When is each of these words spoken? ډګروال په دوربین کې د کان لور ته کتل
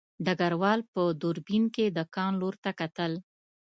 ډګروال 0.25 0.79
په 0.93 1.01
دوربین 1.21 1.63
کې 1.75 1.85
د 1.97 1.99
کان 2.15 2.31
لور 2.41 2.55
ته 2.63 2.71
کتل 2.79 3.11